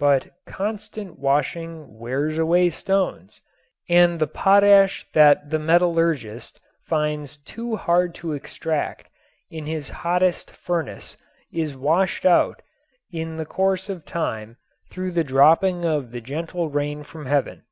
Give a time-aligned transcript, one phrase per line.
[0.00, 3.40] But "constant washing wears away stones"
[3.88, 9.08] and the potash that the metallurgist finds too hard to extract
[9.48, 11.16] in his hottest furnace
[11.52, 12.62] is washed out
[13.12, 14.56] in the course of time
[14.90, 17.62] through the dropping of the gentle rain from heaven.